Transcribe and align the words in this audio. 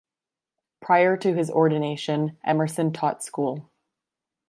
Prior 0.81 1.15
to 1.17 1.35
his 1.35 1.51
ordination, 1.51 2.39
Emerson 2.43 2.91
taught 2.91 3.21
school. 3.23 3.69